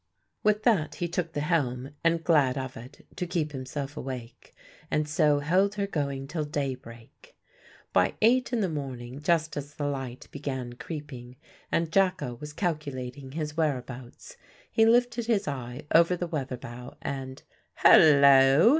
[0.41, 4.51] With that he took the helm, and glad of it, to keep himself awake;
[4.89, 7.37] and so held her going till daybreak.
[7.93, 11.35] By eight in the morning, just as the light began creeping,
[11.71, 14.37] and Jacka was calculating his whereabouts,
[14.71, 17.43] he lifted his eye over the weather bow, and
[17.83, 18.69] "Hullo!"